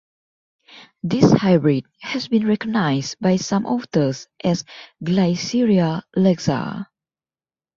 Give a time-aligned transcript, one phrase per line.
[1.03, 4.63] This hybrid has been recognized by some authors as
[5.03, 6.87] "Glyceria laxa".